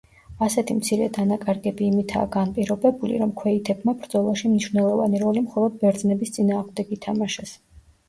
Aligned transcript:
ასეთი 0.45 0.77
მცირე 0.77 1.09
დანაკარგები 1.17 1.85
იმითაა 1.89 2.31
განპირობებული, 2.37 3.21
რომ 3.25 3.35
ქვეითებმა 3.43 3.97
ბრძოლაში 4.01 4.53
მნიშვნელოვანი 4.57 5.25
როლი 5.29 5.47
მხოლოდ 5.49 5.81
ბერძნების 5.87 6.39
წინააღმდეგ 6.41 6.95
ითამაშეს. 7.01 7.59